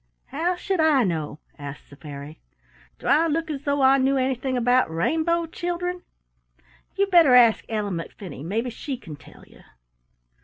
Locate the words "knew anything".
3.99-4.57